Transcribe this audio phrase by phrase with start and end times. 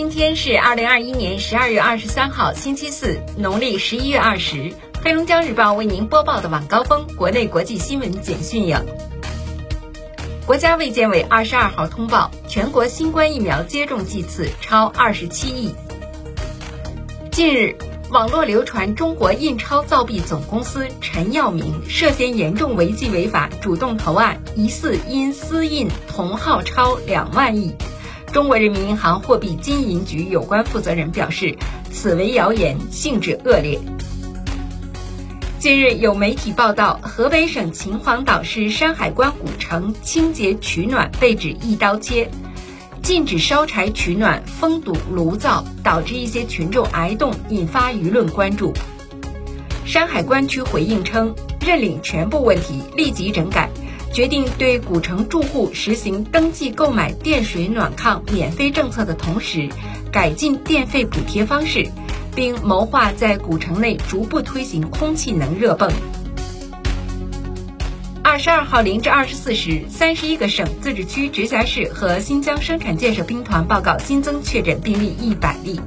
[0.00, 4.72] 今天是二零二一年十二月二十三号，星期四，农历十一月二十。
[5.04, 8.78] 黑龙江日报为您播报的晚高峰国内国际新闻简讯有：
[10.46, 15.74] 国家卫健委二十二号通报，全国新冠疫苗接种剂次超二十七亿。
[17.30, 17.76] 近日，
[18.08, 27.74] 网络流传中国印钞造币总公司陈耀明涉嫌严重违纪违法，主动投案，疑似因私印同号钞两万亿。
[28.32, 31.56] 中国人民银行货币金银局有关负责人表示，
[31.90, 33.80] 此为谣言，性质恶劣。
[35.58, 42.30] 近日有媒体报道，河北省秦皇岛市山海关古城清洁取暖被指一刀切，
[43.02, 48.72] 禁止烧柴取暖，封堵炉灶，导致一些群众挨冻，引发舆论关注。
[49.84, 51.34] 山海关区回应称，
[51.66, 53.68] 认领全部问题，立即整改。
[54.12, 59.68] 决定对古城住户实行登记购买电水暖炕免费政策的同时，
[60.10, 61.88] 改进电费补贴方式，
[62.34, 65.92] 并谋划在古城内逐步推行空气能热泵。
[68.22, 75.80] 二十二号零至二十四时，三十一个省、自治区、直辖市和新疆生产建设兵团报告新增确诊病例一百例，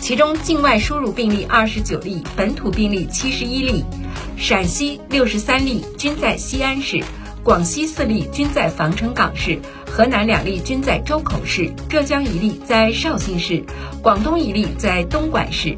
[0.00, 3.84] 其中境外输入病例二十九例，本土病例七十一例，
[4.38, 7.04] 陕西六十三例均在西安市。
[7.42, 13.64] 广西四例均在防城港市，河南两例均在周口市，浙江一例在绍兴市，
[14.02, 15.74] 广东一例在东莞市。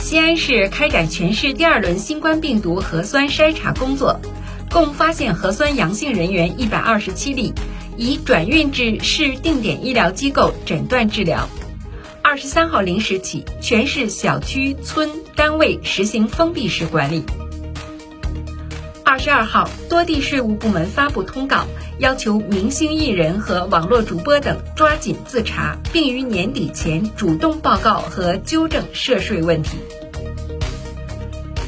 [0.00, 4.20] 西安市开展全市第二轮新冠病毒核酸筛查工作，
[4.70, 7.52] 共发现核酸阳性人员一百二十七例，
[7.96, 11.48] 已转运至市定点医疗机构诊断治疗。
[12.22, 17.24] 二十三号零时起，全市小区、村、单位实行封闭式管理。
[19.08, 21.64] 二十二号，多地税务部门发布通告，
[21.98, 29.78] 要求明星艺人和网络主播等抓紧自查，并于年底前主动报告和纠正涉税问题。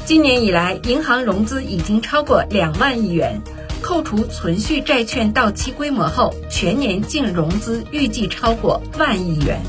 [0.04, 3.40] 今年以来，银行融资已经超过两万亿元，
[3.80, 9.62] 扣除存续债券到期规模后，全年净融资预计超过万亿元。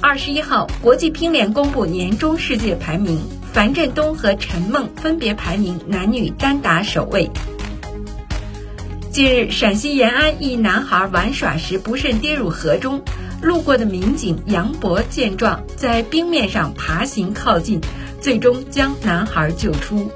[0.00, 3.18] 二十一号，国际乒联公布年终世界排名。
[3.52, 7.30] 樊振东和陈梦分别排名男女单打首位。
[9.10, 13.02] 近日，陕西延安一男孩玩耍时不慎跌入河中，
[13.42, 17.78] 路过的民警杨博见状，在冰面上爬行靠近，
[18.22, 20.10] 最终将男孩救出。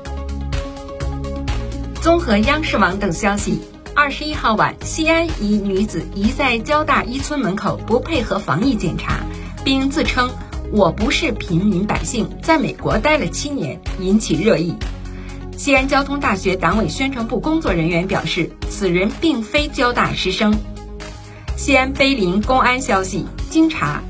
[2.01, 3.61] 综合央视网等消息，
[3.95, 9.21] 二十一号晚，西安一女子疑在交大一村门口不配合防疫检查，
[9.63, 10.31] 并自称。
[10.73, 14.75] 我不是平民百姓，在美国待了七年，引起热议。
[15.57, 20.55] 西安交通大学党委宣传部工作人员表示，此人并非交大师生。
[21.57, 24.03] 西安碑林公安消息，经查，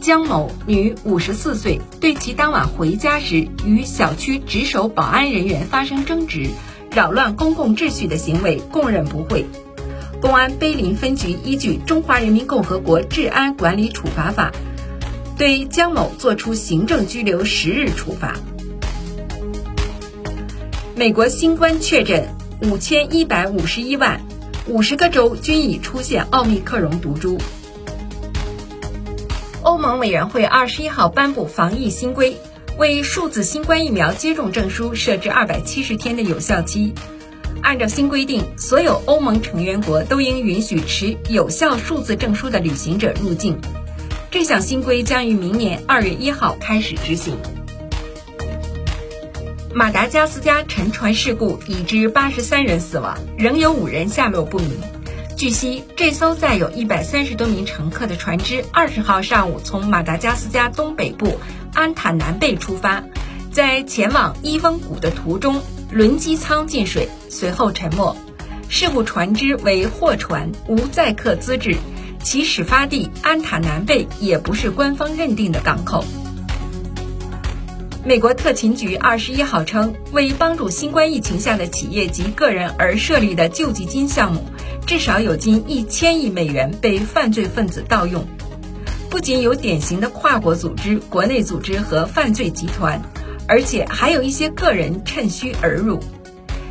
[0.00, 6.50] 江某，女，五十四岁，对其当晚回家时与小区值守保安人员发生争执，
[6.92, 9.46] 扰乱公共秩序的行为供认不讳。
[10.20, 14.50] 公安碑林分局依据《中华人民共和国治安管理处罚法》。
[15.40, 18.36] 对江某作出行政拘留十日处罚。
[20.94, 22.28] 美国新冠确诊
[22.60, 24.20] 五千一百五十一万，
[24.66, 27.38] 五十个州均已出现奥密克戎毒株。
[29.62, 32.36] 欧盟委员会二十一号颁布防疫新规，
[32.76, 36.92] 为数字新冠疫苗接种证书设置二百七十天的有效期。
[37.62, 43.58] 按照新规定，所有欧盟成员国都应允许持有效数字证书的旅行者入境。
[44.30, 47.36] 这项新规将于明年二月一号开始执行。
[49.74, 54.70] 马达加斯加沉船事故已致八十三人死亡，仍有五人下落不明。
[55.36, 61.40] 据悉，这艘载有一百三十多名乘客的船只二十号上午从马达加斯加东北部
[61.74, 63.02] 安塔南贝出发，
[63.50, 65.60] 在前往伊翁谷的途中，
[65.90, 68.16] 轮机舱进水，随后沉没。
[68.68, 71.74] 事故船只为货船，无载客资质。
[72.22, 76.04] 其始发地安塔南贝也不是官方认定的港口。
[78.04, 84.44] 美国特勤局二十一号称，为帮助新冠疫情下的企业及个人而设立的救济金项目，
[84.86, 88.26] 至少有近一千亿美元被犯罪分子盗用。
[89.10, 93.02] 不仅有典型的跨国组织、国内组织和犯罪集团，
[93.46, 96.00] 而且还有一些个人趁虚而入。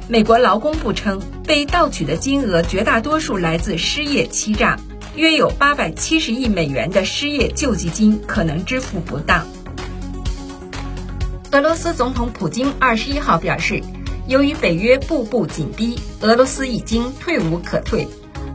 [0.07, 4.80] 美国劳工部称，被盗取的金额绝大多数来自失业欺诈。
[5.15, 9.47] 约有八百七十亿美元的失业救济金可能支付不当。
[11.51, 13.81] 俄罗斯总统普京二十一号表示，
[14.27, 18.07] 由于北约步步紧逼，俄罗斯已经退无可退。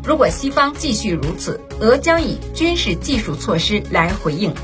[0.04, 4.54] 如果西方继续如此，俄将以军事技术措施来回应。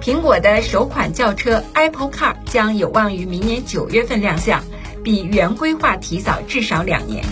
[0.00, 4.64] 苹果的首款轿车 Apple Car 将有望于明年九月份亮相，
[5.02, 7.24] 比原规划提早至少两年。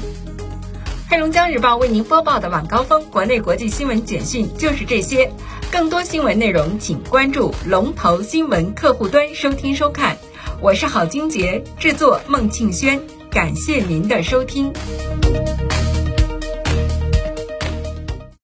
[1.14, 5.30] 黑龙江日报为您播报的晚高峰国内国际新闻简讯就是这些，
[5.70, 10.16] 更多新闻内容请关注龙头新闻客户端收听收看。
[10.60, 13.00] 我是郝金杰，制作孟庆轩，
[13.30, 14.72] 感谢您的收听。